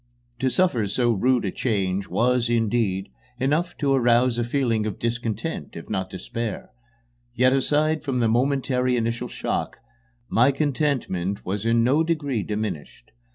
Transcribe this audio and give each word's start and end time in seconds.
To 0.39 0.49
suffer 0.49 0.87
so 0.87 1.11
rude 1.11 1.45
a 1.45 1.51
change 1.51 2.07
was, 2.07 2.49
indeed, 2.49 3.09
enough 3.39 3.77
to 3.77 3.93
arouse 3.93 4.39
a 4.39 4.43
feeling 4.43 4.87
of 4.87 4.97
discontent, 4.97 5.75
if 5.77 5.91
not 5.91 6.09
despair; 6.09 6.71
yet, 7.35 7.53
aside 7.53 8.01
from 8.03 8.19
the 8.19 8.27
momentary 8.27 8.95
initial 8.97 9.27
shock, 9.27 9.77
my 10.27 10.49
contentment 10.51 11.45
was 11.45 11.67
in 11.67 11.83
no 11.83 12.03
degree 12.03 12.41
diminished. 12.41 13.11